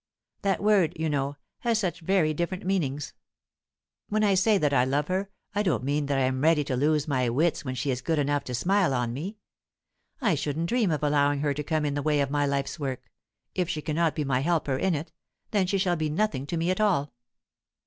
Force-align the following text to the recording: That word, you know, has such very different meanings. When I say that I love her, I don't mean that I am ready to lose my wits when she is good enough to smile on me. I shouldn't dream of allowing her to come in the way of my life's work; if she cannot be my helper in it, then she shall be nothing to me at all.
That 0.41 0.63
word, 0.63 0.93
you 0.99 1.11
know, 1.11 1.35
has 1.59 1.77
such 1.77 1.99
very 1.99 2.33
different 2.33 2.65
meanings. 2.65 3.13
When 4.09 4.23
I 4.23 4.33
say 4.33 4.57
that 4.57 4.73
I 4.73 4.83
love 4.83 5.09
her, 5.09 5.29
I 5.53 5.61
don't 5.61 5.83
mean 5.83 6.07
that 6.07 6.17
I 6.17 6.21
am 6.23 6.41
ready 6.41 6.63
to 6.63 6.75
lose 6.75 7.07
my 7.07 7.29
wits 7.29 7.63
when 7.63 7.75
she 7.75 7.91
is 7.91 8.01
good 8.01 8.17
enough 8.17 8.43
to 8.45 8.55
smile 8.55 8.95
on 8.95 9.13
me. 9.13 9.37
I 10.19 10.33
shouldn't 10.33 10.69
dream 10.69 10.89
of 10.89 11.03
allowing 11.03 11.41
her 11.41 11.53
to 11.53 11.63
come 11.63 11.85
in 11.85 11.93
the 11.93 12.01
way 12.01 12.19
of 12.19 12.31
my 12.31 12.47
life's 12.47 12.79
work; 12.79 13.11
if 13.53 13.69
she 13.69 13.83
cannot 13.83 14.15
be 14.15 14.23
my 14.23 14.39
helper 14.39 14.75
in 14.75 14.95
it, 14.95 15.11
then 15.51 15.67
she 15.67 15.77
shall 15.77 15.95
be 15.95 16.09
nothing 16.09 16.47
to 16.47 16.57
me 16.57 16.71
at 16.71 16.81
all. 16.81 17.13